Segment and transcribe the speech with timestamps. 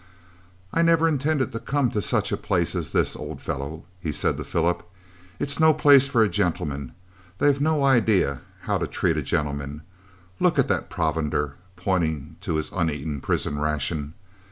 [0.73, 4.35] "I never intended to come to such a place as this, old fellow," he said
[4.37, 4.81] to Philip;
[5.37, 6.93] "it's no place for a gentleman,
[7.37, 9.83] they've no idea how to treat a gentleman.
[10.39, 14.15] Look at that provender," pointing to his uneaten prison ration.